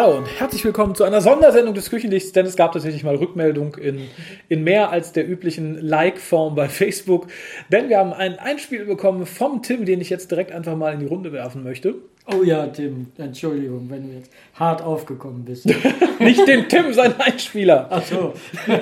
[0.00, 3.74] Hallo und herzlich willkommen zu einer Sondersendung des Küchenlichts, denn es gab tatsächlich mal Rückmeldung
[3.74, 4.02] in,
[4.48, 7.26] in mehr als der üblichen Like-Form bei Facebook.
[7.72, 11.00] Denn wir haben ein Einspiel bekommen vom Tim, den ich jetzt direkt einfach mal in
[11.00, 11.96] die Runde werfen möchte.
[12.32, 15.66] Oh ja, Tim, Entschuldigung, wenn du jetzt hart aufgekommen bist.
[16.20, 17.88] Nicht den Tim, sein Einspieler.
[17.90, 18.34] Ach so.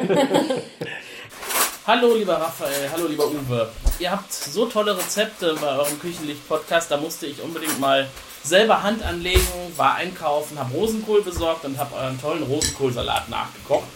[1.87, 3.69] Hallo lieber Raphael, hallo lieber Uwe.
[4.01, 8.09] Ihr habt so tolle Rezepte bei eurem Küchenlicht-Podcast, da musste ich unbedingt mal
[8.43, 9.47] selber Hand anlegen,
[9.77, 13.87] war einkaufen, habe Rosenkohl besorgt und habe euren tollen Rosenkohlsalat nachgekocht.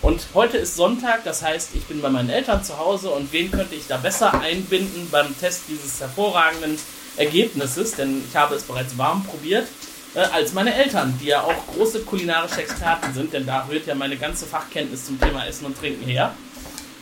[0.00, 3.50] Und heute ist Sonntag, das heißt, ich bin bei meinen Eltern zu Hause und wen
[3.50, 6.78] könnte ich da besser einbinden beim Test dieses hervorragenden
[7.18, 9.68] Ergebnisses, denn ich habe es bereits warm probiert,
[10.14, 13.94] äh, als meine Eltern, die ja auch große kulinarische Experten sind, denn da rührt ja
[13.94, 16.34] meine ganze Fachkenntnis zum Thema Essen und Trinken her.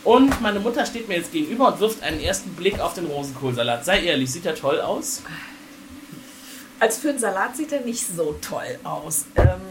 [0.03, 3.85] Und meine Mutter steht mir jetzt gegenüber und wirft einen ersten Blick auf den Rosenkohlsalat.
[3.85, 5.21] Sei ehrlich, sieht er toll aus?
[6.79, 9.25] Als für einen Salat sieht er nicht so toll aus.
[9.37, 9.61] Ähm,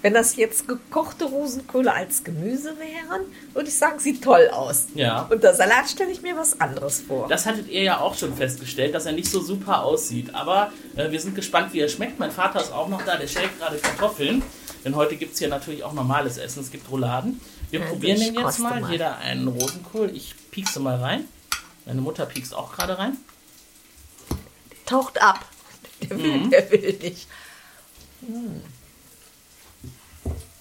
[0.00, 3.22] wenn das jetzt gekochte Rosenkohle als Gemüse wären,
[3.52, 4.86] würde ich sagen, sieht toll aus.
[4.94, 5.26] Ja.
[5.30, 7.26] Und der Salat stelle ich mir was anderes vor.
[7.28, 10.34] Das hattet ihr ja auch schon festgestellt, dass er nicht so super aussieht.
[10.34, 12.18] Aber äh, wir sind gespannt, wie er schmeckt.
[12.18, 14.42] Mein Vater ist auch noch da, der schält gerade Kartoffeln.
[14.84, 16.60] Denn heute gibt es hier natürlich auch normales Essen.
[16.62, 17.40] Es gibt Rouladen.
[17.70, 18.80] Wir Ja, probieren den jetzt mal.
[18.80, 18.92] mal.
[18.92, 20.10] Jeder einen Rosenkohl.
[20.14, 21.24] Ich piekse mal rein.
[21.86, 23.16] Meine Mutter piekst auch gerade rein.
[24.86, 25.46] Taucht ab.
[26.02, 27.26] Der will, der will nicht.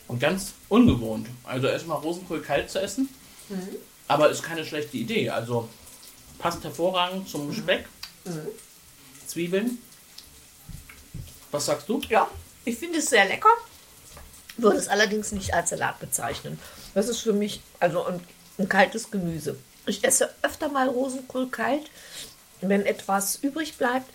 [0.08, 1.28] Und ganz ungewohnt.
[1.44, 3.10] Also erstmal Rosenkohl kalt zu essen.
[4.08, 5.30] Aber ist keine schlechte Idee.
[5.30, 5.68] Also
[6.40, 7.86] passt hervorragend zum Speck.
[9.28, 9.80] Zwiebeln.
[11.52, 12.02] Was sagst du?
[12.10, 12.30] Ja,
[12.66, 13.50] ich finde es sehr lecker.
[14.58, 16.60] Würde es allerdings nicht als Salat bezeichnen.
[16.94, 18.20] Das ist für mich also ein,
[18.60, 19.58] ein kaltes Gemüse.
[19.86, 21.90] Ich esse öfter mal Rosenkohl kalt,
[22.62, 24.10] wenn etwas übrig bleibt.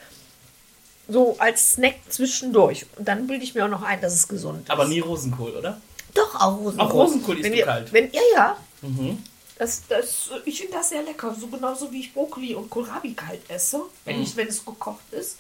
[1.08, 2.86] So als Snack zwischendurch.
[2.96, 4.70] Und dann bilde ich mir auch noch ein, dass es gesund ist.
[4.70, 5.80] Aber nie Rosenkohl, oder?
[6.14, 6.86] Doch, auch Rosenkohl.
[6.86, 7.92] Auch Rosenkohl ihr, kalt?
[7.92, 8.56] Wenn, ja, ja.
[8.82, 9.22] Mhm.
[9.58, 11.34] Das, das, ich finde das sehr lecker.
[11.38, 14.22] So genauso wie ich Brokkoli und Kohlrabi kalt esse, wenn, Mhm.
[14.22, 15.38] ich, wenn es gekocht ist.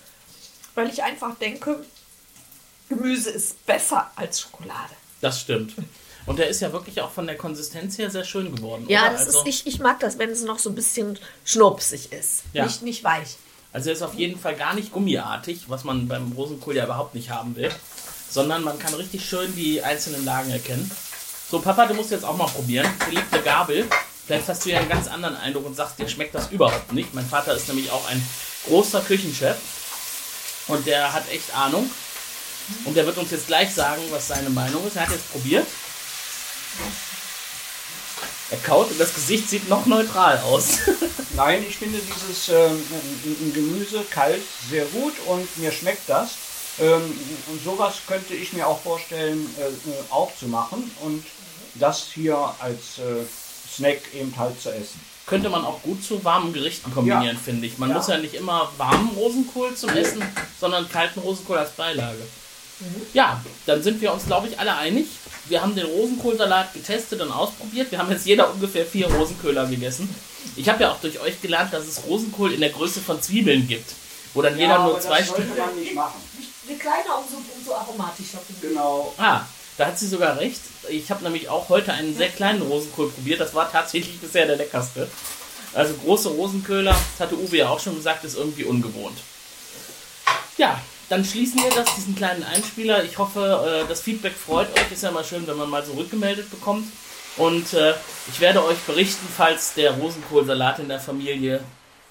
[0.74, 1.84] Weil ich einfach denke,
[2.88, 4.94] Gemüse ist besser als Schokolade.
[5.20, 5.74] Das stimmt.
[6.26, 8.84] Und der ist ja wirklich auch von der Konsistenz her sehr schön geworden.
[8.88, 12.42] Ja, also, ist, ich, ich mag das, wenn es noch so ein bisschen schnupsig ist.
[12.52, 12.64] Ja.
[12.64, 13.36] Nicht, nicht weich.
[13.72, 17.14] Also er ist auf jeden Fall gar nicht gummiartig, was man beim Rosenkohl ja überhaupt
[17.14, 17.70] nicht haben will.
[18.30, 20.90] Sondern man kann richtig schön die einzelnen Lagen erkennen.
[21.50, 22.86] So, Papa, du musst jetzt auch mal probieren.
[23.04, 23.86] Hier liegt eine Gabel.
[24.26, 27.14] Vielleicht hast du ja einen ganz anderen Eindruck und sagst, dir schmeckt das überhaupt nicht.
[27.14, 28.22] Mein Vater ist nämlich auch ein
[28.66, 29.56] großer Küchenchef.
[30.66, 31.90] Und der hat echt Ahnung.
[32.84, 34.96] Und der wird uns jetzt gleich sagen, was seine Meinung ist.
[34.96, 35.66] Er hat jetzt probiert.
[38.50, 40.78] Er kaut und das Gesicht sieht noch neutral aus.
[41.36, 42.82] Nein, ich finde dieses ähm,
[43.52, 44.40] Gemüse kalt
[44.70, 46.30] sehr gut und mir schmeckt das.
[46.80, 47.02] Ähm,
[47.48, 51.24] und sowas könnte ich mir auch vorstellen, äh, äh, auch zu machen und
[51.74, 53.24] das hier als äh,
[53.76, 54.98] Snack eben halt zu essen.
[55.26, 57.42] könnte man auch gut zu warmen Gerichten kombinieren, Ja.
[57.44, 57.76] finde ich.
[57.76, 57.96] Man Ja.
[57.96, 60.22] muss ja nicht immer warmen Rosenkohl zum Essen,
[60.58, 62.22] sondern kalten Rosenkohl als Beilage.
[63.12, 65.06] Ja, dann sind wir uns, glaube ich, alle einig.
[65.46, 67.90] Wir haben den Rosenkohlsalat getestet und ausprobiert.
[67.90, 70.08] Wir haben jetzt jeder ungefähr vier Rosenköhler gegessen.
[70.56, 73.66] Ich habe ja auch durch euch gelernt, dass es Rosenkohl in der Größe von Zwiebeln
[73.66, 73.92] gibt,
[74.34, 75.56] wo dann jeder nur zwei Stück.
[75.56, 76.20] man nicht machen.
[76.68, 78.38] Je kleiner, umso, umso aromatischer.
[78.60, 79.14] Genau.
[79.16, 79.42] Ah,
[79.78, 80.60] da hat sie sogar recht.
[80.88, 83.40] Ich habe nämlich auch heute einen sehr kleinen Rosenkohl probiert.
[83.40, 85.08] Das war tatsächlich bisher der leckerste.
[85.74, 89.18] Also große Rosenköhler, das hatte Uwe ja auch schon gesagt, ist irgendwie ungewohnt.
[90.56, 93.04] Ja, dann schließen wir das, diesen kleinen Einspieler.
[93.04, 94.92] Ich hoffe, äh, das Feedback freut euch.
[94.92, 96.86] Ist ja mal schön, wenn man mal so rückgemeldet bekommt.
[97.36, 97.94] Und äh,
[98.28, 101.60] ich werde euch berichten, falls der Rosenkohlsalat in der Familie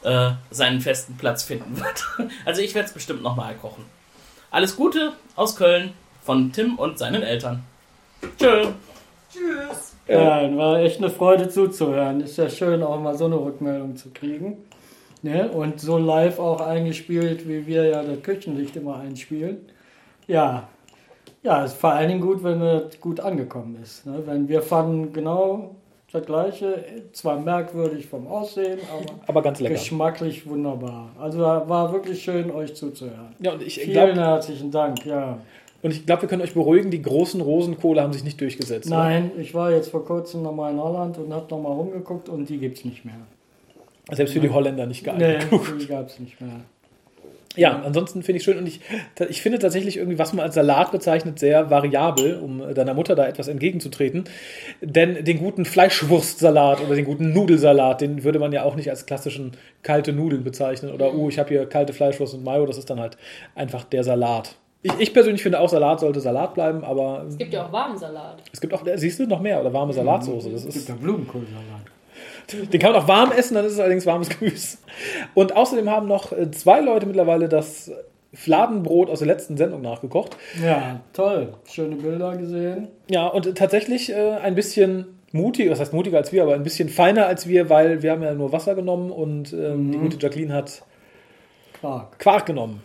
[0.04, 2.06] äh, seinen festen Platz finden wird.
[2.46, 3.86] Also ich werde es bestimmt nochmal kochen.
[4.52, 5.94] Alles Gute aus Köln
[6.24, 7.64] von Tim und seinen Eltern.
[8.40, 8.70] Tschö.
[10.08, 12.22] Ja, war echt eine Freude zuzuhören.
[12.22, 14.58] Ist ja schön, auch mal so eine Rückmeldung zu kriegen.
[15.24, 15.50] Ne?
[15.50, 19.58] Und so live auch eingespielt, wie wir ja das Küchenlicht immer einspielen.
[20.28, 20.68] Ja,
[21.44, 24.06] ja, ist vor allen Dingen gut, wenn es gut angekommen ist.
[24.06, 24.22] Ne?
[24.26, 25.76] Wenn wir fanden genau
[26.12, 26.84] das Gleiche,
[27.14, 29.76] zwar merkwürdig vom Aussehen, aber Aber ganz lecker.
[29.76, 31.10] geschmacklich wunderbar.
[31.20, 33.36] Also war wirklich schön, euch zuzuhören.
[33.40, 35.38] Ja, und ich Vielen glaube, herzlichen Dank, ja.
[35.82, 38.88] und ich glaub, wir können euch beruhigen, die großen Rosenkohle haben sich nicht durchgesetzt.
[38.88, 38.98] oder?
[38.98, 42.58] Nein, ich war jetzt vor kurzem nochmal in Holland und habe nochmal rumgeguckt und die
[42.58, 43.16] gibt es nicht mehr.
[44.12, 45.62] Selbst für die Holländer nicht Nee, geeignet.
[45.82, 46.52] die gab es nicht mehr.
[47.56, 48.82] Ja, ansonsten finde ich schön und ich,
[49.30, 53.26] ich finde tatsächlich irgendwie, was man als Salat bezeichnet, sehr variabel, um deiner Mutter da
[53.26, 54.26] etwas entgegenzutreten.
[54.82, 59.08] Denn den guten Fleischwurstsalat oder den guten Nudelsalat, den würde man ja auch nicht als
[59.08, 60.92] klassischen kalte Nudeln bezeichnen.
[60.92, 63.18] Oder, oh, ich habe hier kalte Fleischwurst und Mayo, das ist dann halt
[63.56, 64.56] einfach der Salat.
[64.84, 67.98] Ich, ich persönlich finde auch, Salat sollte Salat bleiben, aber Es gibt ja auch warmen
[67.98, 68.38] Salat.
[68.54, 70.52] es gibt auch, siehst du, noch mehr oder warme Salatsoße.
[70.52, 71.82] Das Es gibt ja Blumenkohlsalat.
[72.52, 74.78] Den kann man auch warm essen, dann ist es allerdings warmes Gemüse.
[75.34, 77.92] Und außerdem haben noch äh, zwei Leute mittlerweile das
[78.34, 80.38] Fladenbrot aus der letzten Sendung nachgekocht.
[80.64, 81.54] Ja, toll.
[81.66, 82.90] Schöne Bilder gesehen.
[83.10, 86.90] Ja, und tatsächlich äh, ein bisschen mutig, was heißt mutiger als wir, aber ein bisschen
[86.90, 90.54] feiner als wir, weil wir haben ja nur Wasser genommen und ähm, die gute Jacqueline
[90.54, 90.84] hat
[91.80, 92.20] Quark.
[92.20, 92.82] Quark genommen.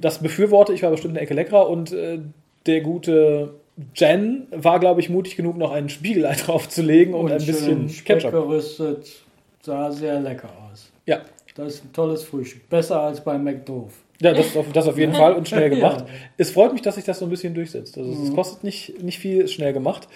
[0.00, 2.20] Das befürworte ich, war bestimmt eine Ecke leckerer und äh,
[2.66, 3.54] der gute
[3.94, 8.30] Jen war, glaube ich, mutig genug, noch ein Spiegelei draufzulegen und, ein bisschen Ketchup.
[8.30, 9.24] gerüstet.
[9.62, 10.90] Sah sehr lecker aus.
[11.06, 11.22] Ja.
[11.54, 12.68] Das ist ein tolles Frühstück.
[12.68, 13.92] Besser als bei McDoof.
[14.20, 16.00] Ja, das auf, das auf jeden Fall und schnell gemacht.
[16.00, 16.14] Ja.
[16.36, 17.96] Es freut mich, dass sich das so ein bisschen durchsetzt.
[17.96, 20.08] Also es kostet nicht, nicht viel, ist schnell gemacht.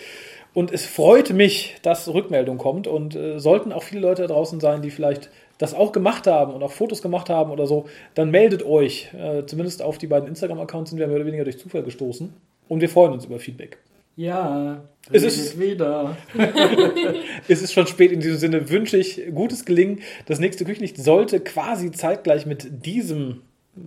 [0.55, 2.87] Und es freut mich, dass Rückmeldung kommt.
[2.87, 6.55] Und äh, sollten auch viele Leute da draußen sein, die vielleicht das auch gemacht haben
[6.55, 9.13] und auch Fotos gemacht haben oder so, dann meldet euch.
[9.15, 12.33] Äh, zumindest auf die beiden Instagram-Accounts sind wir mehr oder weniger durch Zufall gestoßen.
[12.69, 13.79] Und wir freuen uns über Feedback.
[14.17, 14.83] Ja,
[15.13, 16.17] Es ist- wieder.
[17.49, 18.69] Es ist schon spät in diesem Sinne.
[18.69, 20.01] Wünsche ich gutes Gelingen.
[20.27, 23.43] Das nächste Küchenlicht sollte quasi zeitgleich mit diesem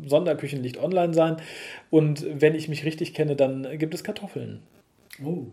[0.07, 1.37] Sonderküchenlicht online sein.
[1.89, 4.61] Und wenn ich mich richtig kenne, dann gibt es Kartoffeln.
[5.23, 5.47] Oh,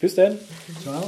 [0.00, 0.38] Bis dann.
[0.82, 1.02] ciao.